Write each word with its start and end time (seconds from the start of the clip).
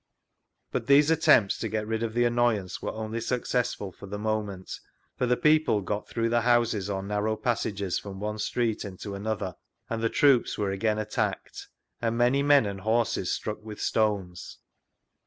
But 0.71 0.87
these 0.87 1.11
attempts 1.11 1.59
to 1.59 1.69
get 1.69 1.85
rid 1.85 2.01
of 2.01 2.15
the 2.15 2.25
annoyance 2.25 2.81
wen 2.81 2.91
only 2.95 3.21
successful 3.21 3.91
for 3.91 4.07
the 4.07 4.17
moment, 4.17 4.79
for 5.15 5.27
the 5.27 5.37
peo{de 5.37 5.85
got 5.85 6.09
through 6.09 6.29
the 6.29 6.39
bouses 6.41 6.89
or 6.89 7.03
narrow 7.03 7.35
passages 7.35 7.99
from 7.99 8.19
one 8.19 8.39
street 8.39 8.83
into 8.83 9.13
another, 9.13 9.57
and 9.91 10.01
the 10.01 10.09
troops 10.09 10.57
were 10.57 10.71
again 10.71 10.97
attacked, 10.97 11.67
and 12.01 12.17
many 12.17 12.41
men 12.41 12.65
and 12.65 12.81
horses 12.81 13.31
struck 13.31 13.61
with 13.61 13.79
stones. 13.79 14.57